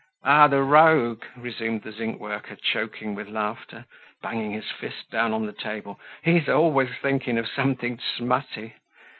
[0.23, 3.85] "Ah, the rogue!" resumed the zinc worker, choking with laughter,
[4.23, 8.73] banging his fist down on the table, "he's always thinking of something smutty!